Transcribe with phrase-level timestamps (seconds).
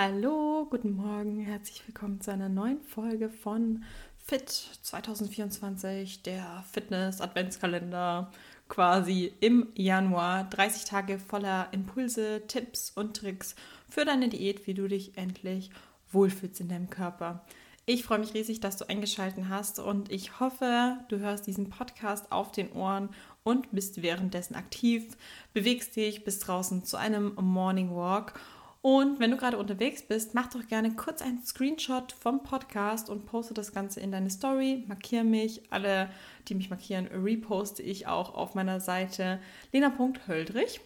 [0.00, 3.82] Hallo, guten Morgen, herzlich willkommen zu einer neuen Folge von
[4.24, 8.30] Fit 2024, der Fitness Adventskalender
[8.68, 10.44] quasi im Januar.
[10.50, 13.56] 30 Tage voller Impulse, Tipps und Tricks
[13.90, 15.70] für deine Diät, wie du dich endlich
[16.12, 17.44] wohlfühlst in deinem Körper.
[17.84, 22.30] Ich freue mich riesig, dass du eingeschaltet hast und ich hoffe, du hörst diesen Podcast
[22.30, 23.08] auf den Ohren
[23.42, 25.16] und bist währenddessen aktiv,
[25.54, 28.38] bewegst dich, bist draußen zu einem Morning Walk
[28.80, 33.26] und wenn du gerade unterwegs bist, mach doch gerne kurz einen Screenshot vom Podcast und
[33.26, 34.84] poste das Ganze in deine Story.
[34.86, 35.62] Markiere mich.
[35.70, 36.10] Alle,
[36.46, 39.40] die mich markieren, reposte ich auch auf meiner Seite
[39.72, 40.80] lena.höldrich.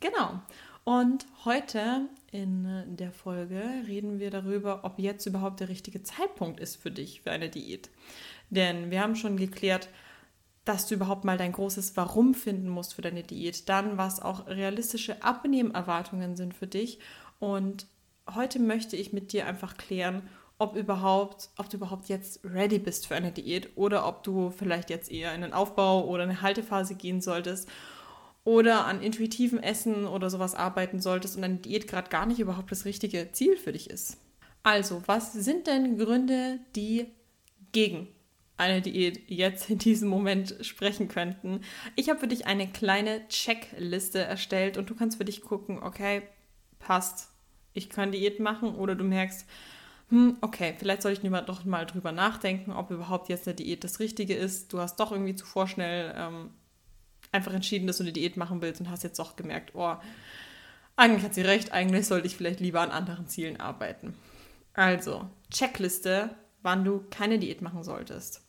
[0.00, 0.40] Genau.
[0.84, 6.76] Und heute in der Folge reden wir darüber, ob jetzt überhaupt der richtige Zeitpunkt ist
[6.76, 7.90] für dich für eine Diät.
[8.50, 9.88] Denn wir haben schon geklärt,
[10.64, 13.70] dass du überhaupt mal dein großes Warum finden musst für deine Diät.
[13.70, 16.98] Dann, was auch realistische Abnehmerwartungen sind für dich
[17.38, 17.86] und
[18.34, 23.06] heute möchte ich mit dir einfach klären, ob überhaupt, ob du überhaupt jetzt ready bist
[23.06, 26.96] für eine Diät oder ob du vielleicht jetzt eher in einen Aufbau oder eine Haltephase
[26.96, 27.68] gehen solltest
[28.44, 32.72] oder an intuitivem Essen oder sowas arbeiten solltest und eine Diät gerade gar nicht überhaupt
[32.72, 34.16] das richtige Ziel für dich ist.
[34.64, 37.06] Also, was sind denn Gründe, die
[37.72, 38.08] gegen
[38.56, 41.60] eine Diät jetzt in diesem Moment sprechen könnten?
[41.94, 46.22] Ich habe für dich eine kleine Checkliste erstellt und du kannst für dich gucken, okay,
[46.80, 47.28] passt,
[47.74, 49.46] ich kann Diät machen oder du merkst,
[50.10, 54.00] hm, okay, vielleicht soll ich doch mal drüber nachdenken, ob überhaupt jetzt eine Diät das
[54.00, 54.72] Richtige ist.
[54.72, 56.50] Du hast doch irgendwie zu vorschnell ähm,
[57.30, 59.96] einfach entschieden, dass du eine Diät machen willst und hast jetzt doch gemerkt, oh,
[60.96, 64.14] eigentlich hat sie recht, eigentlich sollte ich vielleicht lieber an anderen Zielen arbeiten.
[64.72, 66.30] Also, Checkliste,
[66.62, 68.47] wann du keine Diät machen solltest.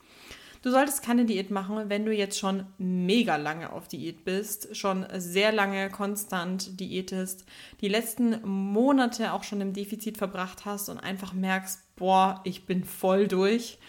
[0.62, 5.06] Du solltest keine Diät machen, wenn du jetzt schon mega lange auf Diät bist, schon
[5.16, 7.46] sehr lange konstant diätest,
[7.80, 12.84] die letzten Monate auch schon im Defizit verbracht hast und einfach merkst, boah, ich bin
[12.84, 13.80] voll durch.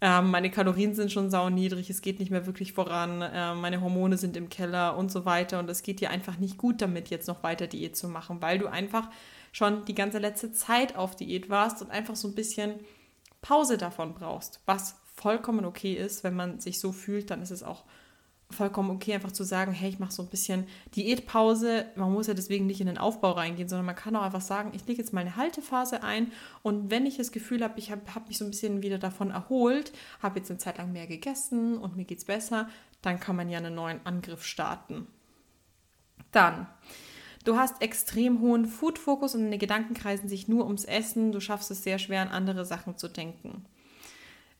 [0.00, 3.82] Ähm, meine Kalorien sind schon sau niedrig, es geht nicht mehr wirklich voran, äh, meine
[3.82, 7.10] Hormone sind im Keller und so weiter und es geht dir einfach nicht gut damit,
[7.10, 9.10] jetzt noch weiter Diät zu machen, weil du einfach
[9.52, 12.80] schon die ganze letzte Zeit auf Diät warst und einfach so ein bisschen
[13.40, 17.62] Pause davon brauchst, was vollkommen okay ist, wenn man sich so fühlt, dann ist es
[17.62, 17.84] auch
[18.50, 21.86] vollkommen okay, einfach zu sagen, hey, ich mache so ein bisschen Diätpause.
[21.96, 24.72] Man muss ja deswegen nicht in den Aufbau reingehen, sondern man kann auch einfach sagen,
[24.74, 26.32] ich lege jetzt mal eine Haltephase ein
[26.62, 29.30] und wenn ich das Gefühl habe, ich habe hab mich so ein bisschen wieder davon
[29.30, 29.92] erholt,
[30.22, 32.68] habe jetzt eine Zeit lang mehr gegessen und mir geht es besser,
[33.02, 35.06] dann kann man ja einen neuen Angriff starten.
[36.30, 36.66] Dann,
[37.44, 41.32] du hast extrem hohen Food-Fokus und deine Gedanken kreisen sich nur ums Essen.
[41.32, 43.64] Du schaffst es sehr schwer, an andere Sachen zu denken.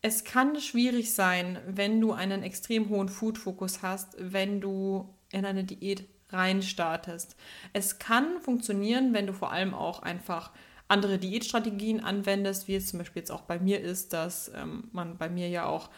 [0.06, 5.64] Es kann schwierig sein, wenn du einen extrem hohen Food-Fokus hast, wenn du in eine
[5.64, 7.36] Diät reinstartest.
[7.72, 10.50] Es kann funktionieren, wenn du vor allem auch einfach
[10.88, 15.16] andere Diätstrategien anwendest, wie es zum Beispiel jetzt auch bei mir ist, dass ähm, man
[15.16, 15.88] bei mir ja auch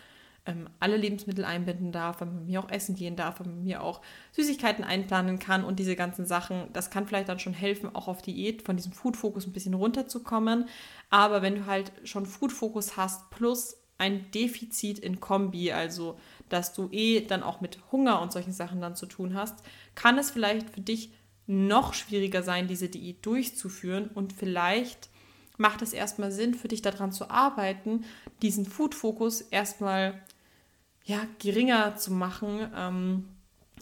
[0.46, 3.82] ähm, alle Lebensmittel einbinden darf, wenn man mir auch essen gehen darf, wenn man mir
[3.82, 6.68] auch Süßigkeiten einplanen kann und diese ganzen Sachen.
[6.72, 10.68] Das kann vielleicht dann schon helfen, auch auf Diät von diesem Food-Fokus ein bisschen runterzukommen.
[11.10, 16.18] Aber wenn du halt schon Food-Fokus hast plus ein Defizit in Kombi, also
[16.48, 19.58] dass du eh dann auch mit Hunger und solchen Sachen dann zu tun hast,
[19.94, 21.10] kann es vielleicht für dich
[21.46, 25.08] noch schwieriger sein, diese Diät durchzuführen und vielleicht
[25.58, 28.04] macht es erstmal Sinn für dich daran zu arbeiten,
[28.42, 30.20] diesen Food-Fokus erstmal
[31.04, 33.28] ja, geringer zu machen ähm,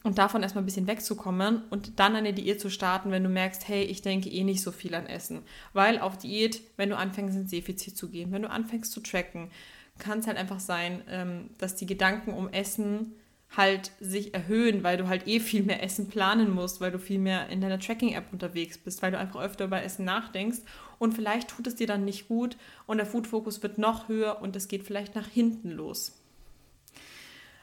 [0.04, 3.66] und davon erstmal ein bisschen wegzukommen und dann eine Diät zu starten, wenn du merkst,
[3.66, 5.42] hey, ich denke eh nicht so viel an Essen.
[5.72, 9.50] Weil auf Diät, wenn du anfängst ins Defizit zu gehen, wenn du anfängst zu tracken,
[9.98, 13.14] kann es halt einfach sein, ähm, dass die Gedanken um Essen
[13.56, 17.18] halt sich erhöhen, weil du halt eh viel mehr Essen planen musst, weil du viel
[17.18, 20.58] mehr in deiner Tracking-App unterwegs bist, weil du einfach öfter über Essen nachdenkst
[20.98, 22.56] und vielleicht tut es dir dann nicht gut
[22.86, 26.20] und der Food-Fokus wird noch höher und es geht vielleicht nach hinten los.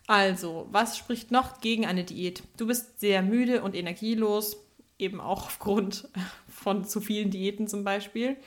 [0.07, 2.43] Also, was spricht noch gegen eine Diät?
[2.57, 4.57] Du bist sehr müde und energielos,
[4.97, 6.09] eben auch aufgrund
[6.49, 8.37] von zu vielen Diäten zum Beispiel.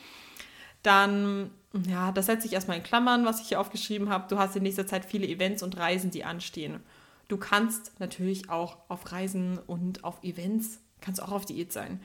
[0.83, 1.50] Dann
[1.88, 4.26] ja, das setze ich erstmal in Klammern, was ich hier aufgeschrieben habe.
[4.29, 6.81] Du hast in nächster Zeit viele Events und Reisen, die anstehen.
[7.29, 12.00] Du kannst natürlich auch auf Reisen und auf Events, kannst auch auf Diät sein.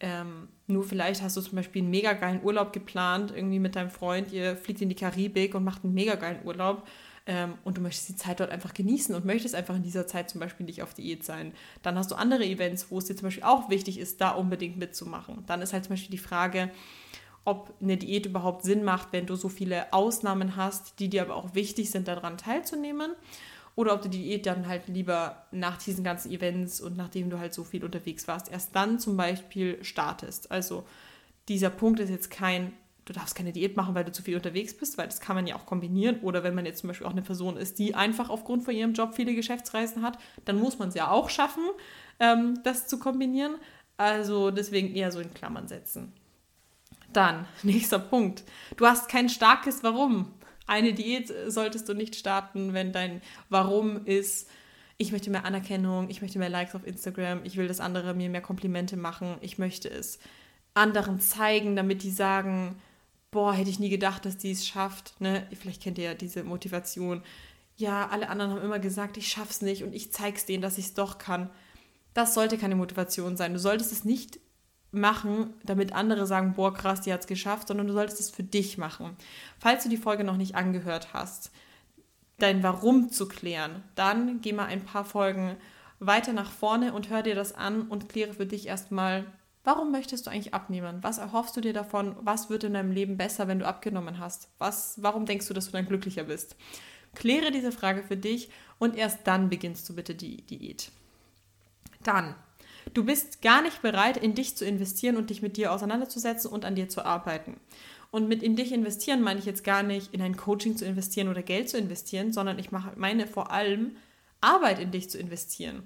[0.00, 3.90] Ähm, nur vielleicht hast du zum Beispiel einen mega geilen Urlaub geplant, irgendwie mit deinem
[3.90, 6.86] Freund, ihr fliegt in die Karibik und macht einen mega geilen Urlaub
[7.26, 10.28] ähm, und du möchtest die Zeit dort einfach genießen und möchtest einfach in dieser Zeit
[10.28, 11.52] zum Beispiel nicht auf Diät sein.
[11.82, 14.76] Dann hast du andere Events, wo es dir zum Beispiel auch wichtig ist, da unbedingt
[14.76, 15.44] mitzumachen.
[15.46, 16.70] Dann ist halt zum Beispiel die Frage,
[17.44, 21.36] ob eine Diät überhaupt Sinn macht, wenn du so viele Ausnahmen hast, die dir aber
[21.36, 23.12] auch wichtig sind, daran teilzunehmen.
[23.76, 27.38] Oder ob du die Diät dann halt lieber nach diesen ganzen Events und nachdem du
[27.38, 30.50] halt so viel unterwegs warst, erst dann zum Beispiel startest.
[30.50, 30.84] Also
[31.48, 32.72] dieser Punkt ist jetzt kein,
[33.04, 35.46] du darfst keine Diät machen, weil du zu viel unterwegs bist, weil das kann man
[35.46, 36.20] ja auch kombinieren.
[36.20, 38.94] Oder wenn man jetzt zum Beispiel auch eine Person ist, die einfach aufgrund von ihrem
[38.94, 41.64] Job viele Geschäftsreisen hat, dann muss man es ja auch schaffen,
[42.20, 43.56] ähm, das zu kombinieren.
[43.96, 46.12] Also deswegen eher so in Klammern setzen.
[47.14, 48.44] Dann, nächster Punkt.
[48.76, 50.32] Du hast kein starkes Warum.
[50.66, 54.48] Eine Diät solltest du nicht starten, wenn dein Warum ist,
[54.96, 58.30] ich möchte mehr Anerkennung, ich möchte mehr Likes auf Instagram, ich will, dass andere mir
[58.30, 60.18] mehr Komplimente machen, ich möchte es
[60.72, 62.80] anderen zeigen, damit die sagen,
[63.30, 65.20] boah, hätte ich nie gedacht, dass die es schafft.
[65.20, 65.46] Ne?
[65.60, 67.22] Vielleicht kennt ihr ja diese Motivation.
[67.76, 70.86] Ja, alle anderen haben immer gesagt, ich schaff's nicht und ich zeig's denen, dass ich
[70.86, 71.50] es doch kann.
[72.14, 73.52] Das sollte keine Motivation sein.
[73.52, 74.38] Du solltest es nicht
[74.94, 78.42] machen, damit andere sagen, boah, krass, die hat es geschafft, sondern du solltest es für
[78.42, 79.16] dich machen.
[79.58, 81.50] Falls du die Folge noch nicht angehört hast,
[82.38, 85.56] dein Warum zu klären, dann geh mal ein paar Folgen
[86.00, 89.24] weiter nach vorne und hör dir das an und kläre für dich erstmal,
[89.62, 90.98] warum möchtest du eigentlich abnehmen?
[91.02, 92.16] Was erhoffst du dir davon?
[92.20, 94.48] Was wird in deinem Leben besser, wenn du abgenommen hast?
[94.58, 96.56] Was, warum denkst du, dass du dann glücklicher bist?
[97.14, 100.90] Kläre diese Frage für dich und erst dann beginnst du bitte die Diät.
[102.02, 102.34] Dann,
[102.92, 106.64] du bist gar nicht bereit, in dich zu investieren und dich mit dir auseinanderzusetzen und
[106.64, 107.58] an dir zu arbeiten.
[108.10, 111.28] Und mit in dich investieren meine ich jetzt gar nicht in ein Coaching zu investieren
[111.28, 113.96] oder Geld zu investieren, sondern ich meine vor allem
[114.40, 115.82] Arbeit in dich zu investieren.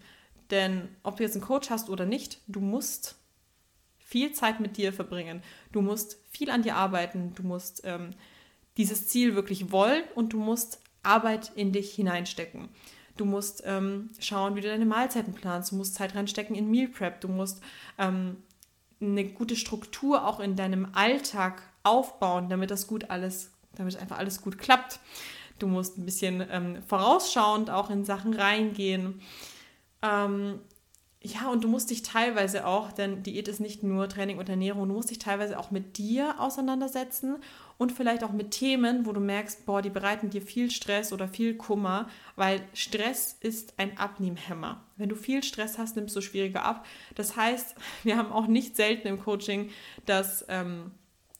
[0.50, 3.16] Denn ob du jetzt einen Coach hast oder nicht, du musst
[3.98, 5.42] viel Zeit mit dir verbringen.
[5.72, 7.32] Du musst viel an dir arbeiten.
[7.34, 8.10] Du musst ähm,
[8.78, 12.68] dieses Ziel wirklich wollen und du musst Arbeit in dich hineinstecken.
[13.18, 15.72] Du musst ähm, schauen, wie du deine Mahlzeiten planst.
[15.72, 17.20] Du musst Zeit reinstecken in Meal Prep.
[17.20, 17.60] Du musst
[17.98, 18.36] ähm,
[19.00, 24.40] eine gute Struktur auch in deinem Alltag aufbauen, damit das gut alles, damit einfach alles
[24.40, 25.00] gut klappt.
[25.58, 29.20] Du musst ein bisschen ähm, vorausschauend auch in Sachen reingehen.
[30.02, 30.60] Ähm,
[31.20, 34.88] ja, und du musst dich teilweise auch, denn Diät ist nicht nur Training und Ernährung,
[34.88, 37.38] du musst dich teilweise auch mit dir auseinandersetzen
[37.78, 41.28] und vielleicht auch mit Themen, wo du merkst, boah, die bereiten dir viel Stress oder
[41.28, 44.84] viel Kummer, weil Stress ist ein Abnehmhemmer.
[44.96, 46.84] Wenn du viel Stress hast, nimmst du schwieriger ab.
[47.14, 49.70] Das heißt, wir haben auch nicht selten im Coaching,
[50.04, 50.90] dass ähm,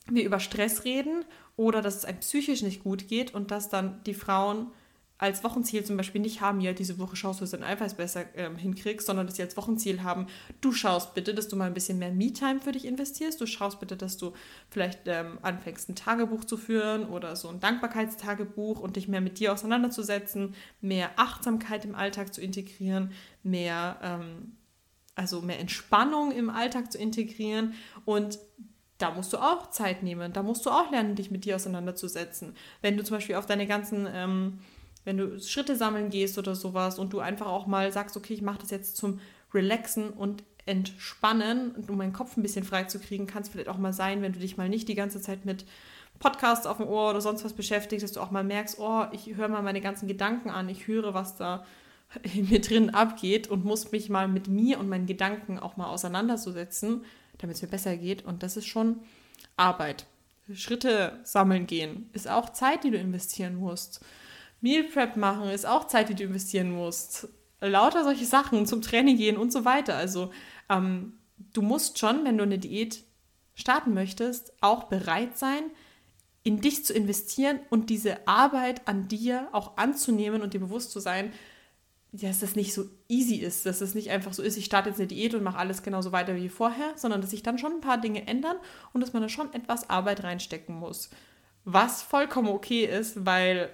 [0.07, 1.25] wir über Stress reden
[1.57, 4.67] oder dass es einem psychisch nicht gut geht und dass dann die Frauen
[5.19, 8.23] als Wochenziel zum Beispiel nicht haben, ja, diese Woche schaust du, du dein Eiweiß besser
[8.35, 10.27] ähm, hinkriegst, sondern dass sie als Wochenziel haben,
[10.61, 13.81] du schaust bitte, dass du mal ein bisschen mehr Me-Time für dich investierst, du schaust
[13.81, 14.31] bitte, dass du
[14.69, 19.39] vielleicht ähm, anfängst, ein Tagebuch zu führen oder so ein Dankbarkeitstagebuch und dich mehr mit
[19.39, 23.11] dir auseinanderzusetzen, mehr Achtsamkeit im Alltag zu integrieren,
[23.43, 24.53] mehr, ähm,
[25.15, 27.73] also mehr Entspannung im Alltag zu integrieren
[28.05, 28.39] und
[28.99, 32.55] da musst du auch Zeit nehmen, da musst du auch lernen, dich mit dir auseinanderzusetzen.
[32.81, 34.59] Wenn du zum Beispiel auf deine ganzen, ähm,
[35.09, 38.41] wenn du Schritte sammeln gehst oder sowas und du einfach auch mal sagst, okay, ich
[38.41, 39.19] mache das jetzt zum
[39.53, 43.77] Relaxen und Entspannen, um meinen Kopf ein bisschen frei zu kriegen, kann es vielleicht auch
[43.77, 45.65] mal sein, wenn du dich mal nicht die ganze Zeit mit
[46.19, 49.35] Podcasts auf dem Ohr oder sonst was beschäftigst, dass du auch mal merkst, oh, ich
[49.35, 51.65] höre mal meine ganzen Gedanken an, ich höre, was da
[52.35, 55.87] in mir drin abgeht und muss mich mal mit mir und meinen Gedanken auch mal
[55.87, 57.03] auseinanderzusetzen
[57.39, 58.23] damit es mir besser geht.
[58.23, 58.99] Und das ist schon
[59.57, 60.05] Arbeit.
[60.53, 64.01] Schritte sammeln gehen ist auch Zeit, die du investieren musst.
[64.61, 67.29] Meal Prep machen ist auch Zeit, die du investieren musst.
[67.61, 69.95] Lauter solche Sachen zum Training gehen und so weiter.
[69.95, 70.31] Also
[70.69, 71.13] ähm,
[71.53, 73.03] du musst schon, wenn du eine Diät
[73.55, 75.63] starten möchtest, auch bereit sein,
[76.43, 80.99] in dich zu investieren und diese Arbeit an dir auch anzunehmen und dir bewusst zu
[80.99, 81.33] sein,
[82.11, 84.99] dass das nicht so easy ist, dass es nicht einfach so ist, ich starte jetzt
[84.99, 87.81] eine Diät und mache alles genauso weiter wie vorher, sondern dass sich dann schon ein
[87.81, 88.57] paar Dinge ändern
[88.93, 91.09] und dass man da schon etwas Arbeit reinstecken muss.
[91.65, 93.69] Was vollkommen okay ist, weil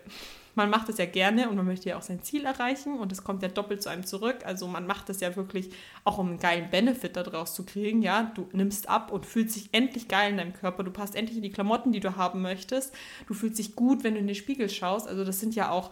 [0.55, 3.23] man macht es ja gerne und man möchte ja auch sein Ziel erreichen und es
[3.23, 4.39] kommt ja doppelt zu einem zurück.
[4.45, 5.71] Also man macht es ja wirklich
[6.03, 8.01] auch, um einen geilen Benefit daraus zu kriegen.
[8.01, 10.83] Ja, du nimmst ab und fühlst dich endlich geil in deinem Körper.
[10.83, 12.93] Du passt endlich in die Klamotten, die du haben möchtest.
[13.27, 15.07] Du fühlst dich gut, wenn du in den Spiegel schaust.
[15.07, 15.91] Also das sind ja auch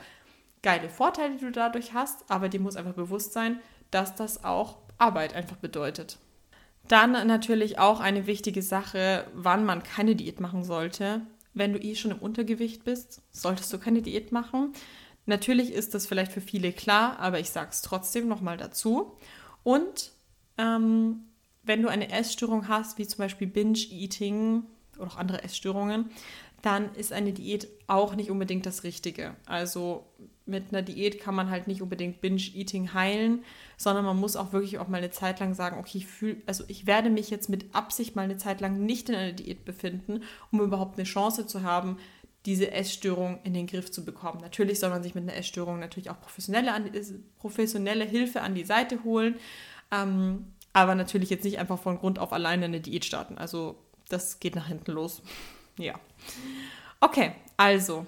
[0.61, 3.59] geile Vorteile, die du dadurch hast, aber dir muss einfach bewusst sein,
[3.91, 6.17] dass das auch Arbeit einfach bedeutet.
[6.87, 11.21] Dann natürlich auch eine wichtige Sache, wann man keine Diät machen sollte.
[11.53, 14.73] Wenn du eh schon im Untergewicht bist, solltest du keine Diät machen.
[15.25, 19.17] Natürlich ist das vielleicht für viele klar, aber ich sage es trotzdem nochmal dazu.
[19.63, 20.11] Und
[20.57, 21.21] ähm,
[21.63, 24.63] wenn du eine Essstörung hast, wie zum Beispiel Binge-Eating
[24.97, 26.09] oder auch andere Essstörungen,
[26.63, 29.35] dann ist eine Diät auch nicht unbedingt das Richtige.
[29.45, 30.07] Also
[30.45, 33.43] mit einer Diät kann man halt nicht unbedingt Binge-Eating heilen,
[33.77, 36.63] sondern man muss auch wirklich auch mal eine Zeit lang sagen, okay, ich fühle, also
[36.69, 40.23] ich werde mich jetzt mit Absicht mal eine Zeit lang nicht in einer Diät befinden,
[40.51, 41.97] um überhaupt eine Chance zu haben,
[42.45, 44.39] diese Essstörung in den Griff zu bekommen.
[44.41, 46.71] Natürlich soll man sich mit einer Essstörung natürlich auch professionelle,
[47.39, 49.35] professionelle Hilfe an die Seite holen,
[49.91, 53.37] ähm, aber natürlich jetzt nicht einfach von Grund auf alleine eine Diät starten.
[53.37, 53.75] Also
[54.07, 55.21] das geht nach hinten los.
[55.77, 55.99] Ja.
[56.99, 58.05] Okay, also,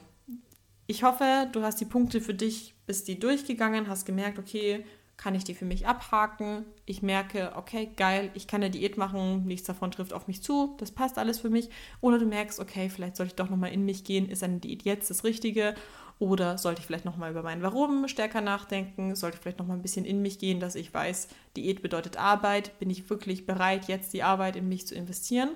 [0.88, 4.86] ich hoffe, du hast die Punkte für dich, bist die durchgegangen, hast gemerkt, okay,
[5.18, 6.66] kann ich die für mich abhaken.
[6.86, 10.76] Ich merke, okay, geil, ich kann eine Diät machen, nichts davon trifft auf mich zu,
[10.78, 11.70] das passt alles für mich.
[12.02, 14.84] Oder du merkst, okay, vielleicht sollte ich doch nochmal in mich gehen, ist eine Diät
[14.84, 15.76] jetzt das Richtige?
[16.18, 19.16] Oder sollte ich vielleicht nochmal über mein Warum stärker nachdenken?
[19.16, 22.78] Sollte ich vielleicht nochmal ein bisschen in mich gehen, dass ich weiß, Diät bedeutet Arbeit?
[22.80, 25.50] Bin ich wirklich bereit, jetzt die Arbeit in mich zu investieren?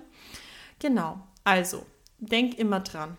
[0.79, 1.85] Genau, also
[2.19, 3.17] denk immer dran,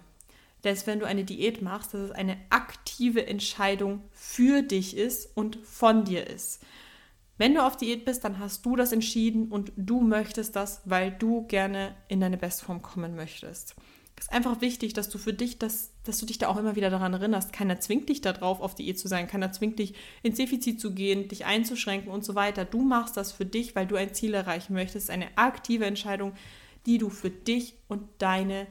[0.62, 5.56] dass wenn du eine Diät machst, dass es eine aktive Entscheidung für dich ist und
[5.64, 6.62] von dir ist.
[7.38, 11.10] Wenn du auf Diät bist, dann hast du das entschieden und du möchtest das, weil
[11.10, 13.76] du gerne in deine Bestform kommen möchtest.
[14.18, 16.76] Es ist einfach wichtig, dass du für dich das, dass du dich da auch immer
[16.76, 17.54] wieder daran erinnerst.
[17.54, 19.26] Keiner zwingt dich darauf, auf Diät zu sein.
[19.26, 22.66] Keiner zwingt dich, ins Defizit zu gehen, dich einzuschränken und so weiter.
[22.66, 25.08] Du machst das für dich, weil du ein Ziel erreichen möchtest.
[25.08, 26.34] Eine aktive Entscheidung,
[26.84, 28.66] die du für dich und deine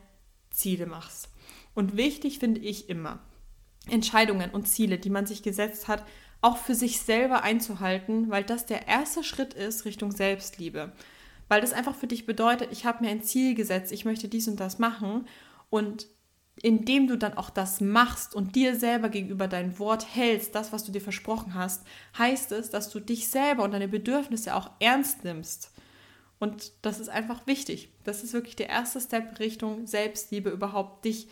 [0.51, 1.29] Ziele machst.
[1.75, 3.19] Und wichtig finde ich immer,
[3.87, 6.05] Entscheidungen und Ziele, die man sich gesetzt hat,
[6.41, 10.93] auch für sich selber einzuhalten, weil das der erste Schritt ist Richtung Selbstliebe.
[11.47, 14.47] Weil das einfach für dich bedeutet, ich habe mir ein Ziel gesetzt, ich möchte dies
[14.47, 15.27] und das machen
[15.69, 16.07] und
[16.61, 20.83] indem du dann auch das machst und dir selber gegenüber dein Wort hältst, das, was
[20.83, 21.85] du dir versprochen hast,
[22.17, 25.71] heißt es, dass du dich selber und deine Bedürfnisse auch ernst nimmst.
[26.39, 27.89] Und das ist einfach wichtig.
[28.03, 31.27] Das ist wirklich der erste Step Richtung Selbstliebe, überhaupt dich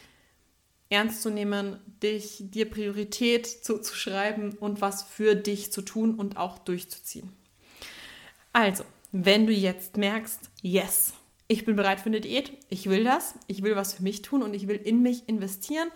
[0.90, 6.58] ernst zu nehmen, dich, dir Priorität zuzuschreiben und was für dich zu tun und auch
[6.60, 7.32] durchzuziehen.
[8.54, 11.14] Also, wenn du jetzt merkst, yes,
[11.48, 14.44] ich bin bereit für eine Diät, ich will das, ich will was für mich tun
[14.44, 15.90] und ich will in mich investieren,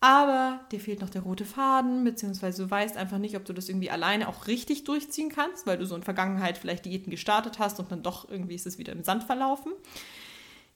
[0.00, 3.68] aber dir fehlt noch der rote Faden, beziehungsweise du weißt einfach nicht, ob du das
[3.68, 7.80] irgendwie alleine auch richtig durchziehen kannst, weil du so in Vergangenheit vielleicht Diäten gestartet hast
[7.80, 9.72] und dann doch irgendwie ist es wieder im Sand verlaufen.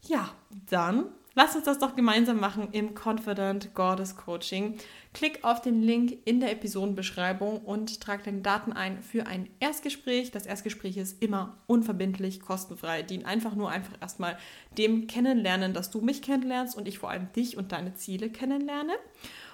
[0.02, 0.30] Ja,
[0.70, 4.76] dann Lass uns das doch gemeinsam machen im Confident Goddess Coaching.
[5.14, 10.32] Klick auf den Link in der Episodenbeschreibung und trag deine Daten ein für ein Erstgespräch.
[10.32, 13.02] Das Erstgespräch ist immer unverbindlich, kostenfrei.
[13.02, 14.37] Dient einfach nur einfach erstmal
[14.76, 18.92] dem Kennenlernen, dass du mich kennenlernst und ich vor allem dich und deine Ziele kennenlerne.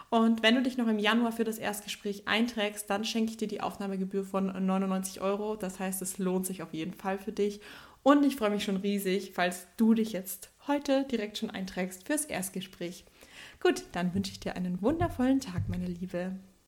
[0.09, 3.49] Und wenn du dich noch im Januar für das Erstgespräch einträgst, dann schenke ich dir
[3.49, 5.57] die Aufnahmegebühr von 99 Euro.
[5.57, 7.61] Das heißt, es lohnt sich auf jeden Fall für dich.
[8.03, 12.25] Und ich freue mich schon riesig, falls du dich jetzt heute direkt schon einträgst fürs
[12.25, 13.05] Erstgespräch.
[13.61, 16.37] Gut, dann wünsche ich dir einen wundervollen Tag, meine Liebe.